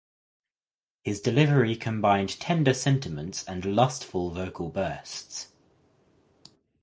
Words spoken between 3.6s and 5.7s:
lustful vocal bursts.